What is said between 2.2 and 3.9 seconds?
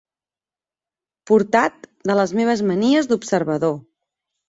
les meves manies d'observador